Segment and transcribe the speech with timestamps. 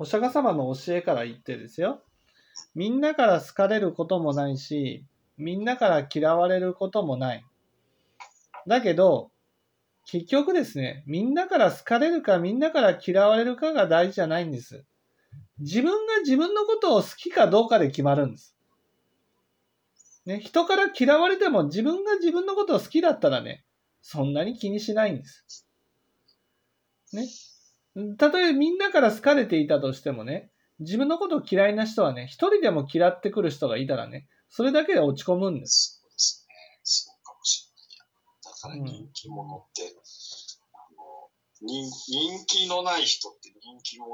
[0.00, 2.00] お釈迦様の教えから言ってですよ。
[2.74, 5.04] みんなから好かれることもないし、
[5.36, 7.44] みんなから嫌われることもない。
[8.66, 9.30] だけど、
[10.06, 14.86] 結局ですね、みんなから好かれるかみんなから嫌われるかが大事じゃないんです。
[15.58, 18.56] 自分が自分のことを好きかどうかで決まるんです。
[20.24, 23.66] ね、人から嫌われても自分が自分のことを好きだったらね、
[24.00, 25.66] そんなに気にしないんです。
[27.12, 27.26] ね。
[28.18, 30.50] たとえみんなから好かれていたとしてもね、
[30.80, 36.00] 自分のことを嫌いな人はね、一人でも嫌ってくる人がいたらね、それだけで落ち込むんです。
[36.02, 36.54] そうですね。
[36.82, 38.42] そうかもしれない。
[38.44, 44.08] だから人気者って、あの人人気のない人って人気者